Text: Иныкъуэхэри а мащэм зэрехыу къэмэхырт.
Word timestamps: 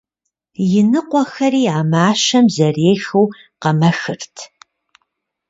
Иныкъуэхэри 0.79 1.63
а 1.77 1.79
мащэм 1.91 2.45
зэрехыу 2.55 3.25
къэмэхырт. 3.61 4.35